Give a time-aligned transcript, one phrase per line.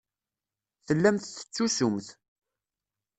[0.85, 2.07] Tellamt tettusumt.